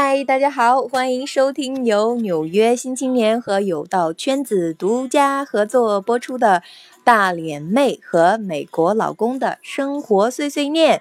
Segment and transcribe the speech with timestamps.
[0.00, 6.62] 嗨，大家好，欢迎收听由纽约新青年和有道圈子独家合作播出的
[7.02, 10.98] 《大脸妹和美国老公的生活碎碎念》，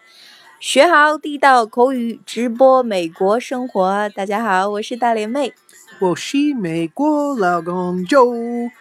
[0.60, 4.10] 学好地道口语，直播美国生活。
[4.16, 5.54] 大家好，我是大脸妹。
[6.00, 8.72] 我是美国老公 Joe。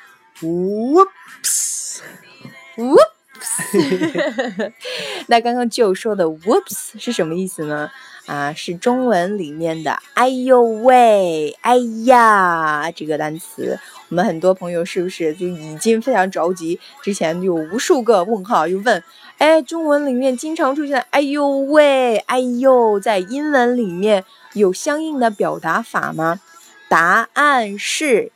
[5.28, 7.90] 那刚刚就说的 Whoops 是什么意思呢？
[8.26, 13.78] 啊，是中文里面的“哎呦喂”“哎呀”这个单词。
[14.08, 16.78] 我们很多朋友是不是就已经非常着急？
[17.02, 19.02] 之前有无数个问号，就问：
[19.38, 24.24] 哎，中文里面经常出现“哎呦喂”“哎呦”，在英文里面
[24.54, 26.40] 有相应的表达法吗？
[26.88, 28.32] 答案是。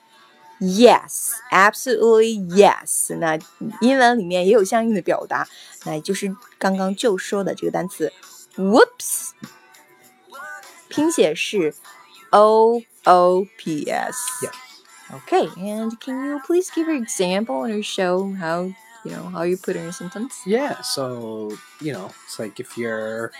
[0.60, 3.14] Yes, absolutely yes。
[3.18, 3.38] 那
[3.82, 5.48] 英文里面也有相应的表达，
[5.84, 8.14] 那也就是刚刚就说的这个单词，
[8.56, 9.32] whoops，
[10.88, 11.76] 拼写是
[12.30, 14.18] o o p s。
[14.42, 14.54] Yeah.
[15.12, 19.56] Okay, and can you please give an example or show how you know how you
[19.58, 20.34] put in a sentence?
[20.48, 23.32] Yeah, so, you know, it's like if you're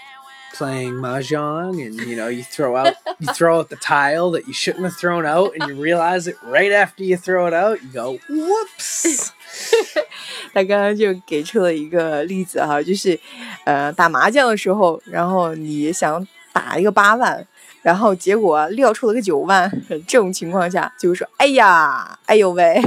[0.54, 4.54] playing mahjong and you know you throw out you throw out the tile that you
[4.54, 7.92] shouldn't have thrown out and you realize it right after you throw it out you
[7.92, 9.32] go whoops
[10.54, 13.20] 他刚刚就给出了一个例子哈，就是，
[13.66, 17.46] 呃，打麻将的时候，然后你想打一个八万，
[17.82, 19.70] 然后结果撂出了个九万，
[20.08, 22.82] 这种情况下就是说，哎呀，哎呦喂，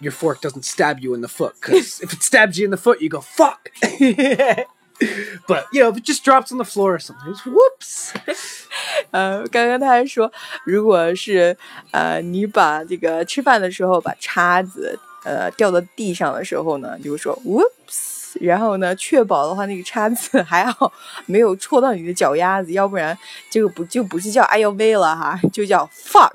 [0.00, 2.76] your fork doesn't stab you in the foot because if it stabs you in the
[2.76, 3.70] foot you go fuck
[5.46, 8.12] but you know if it just drops on the floor or something it's whoops
[9.10, 10.32] 呃，刚刚他还说，
[10.64, 11.56] 如果是
[11.92, 20.92] 呃你把这个吃饭的时候把叉子呃掉到地上的时候呢，就是说 whoops， 然后呢确保的话那个叉子还好
[21.26, 23.16] 没有戳到你的脚丫子，要不然
[23.50, 26.32] 这个不就不是叫哎呦喂了哈，就叫 fuck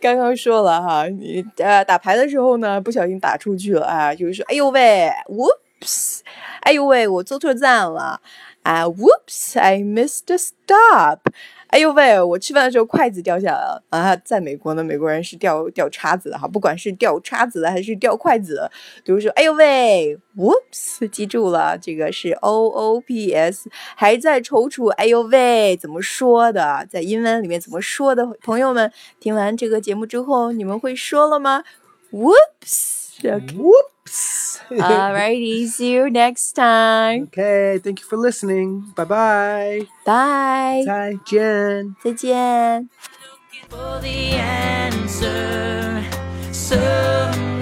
[0.00, 6.22] 刚刚说了哈，你呃打牌的时候呢，不小心打出去了啊，就是说，哎呦喂，whoops，
[6.62, 8.20] 哎呦喂，我做错站了
[8.67, 11.19] 啊，whoops，I missed a stop，
[11.67, 18.69] 哎呦喂，我吃饭的时候筷子掉下来了啊，在美国呢，美国人是掉掉叉子的哈，不管是掉叉子的还是掉筷子的，
[19.05, 26.85] 比如说，哎呦喂，whoops，记住了，这个是 O O P S，还在踌躇，哎呦喂，怎么说的？
[26.89, 28.27] 在英文里面怎么说的？
[28.43, 28.91] 朋友们，
[29.21, 31.63] 听完这个节目之后，你们会说了吗
[32.11, 33.05] ？Whoops。
[33.21, 33.96] Okay.
[34.07, 37.23] Whoops Alrighty, see you next time.
[37.23, 40.83] okay thank you for listening bye bye Bye.
[40.85, 42.89] bye jen 再见。
[43.69, 46.03] for the answer
[46.51, 47.56] somewhere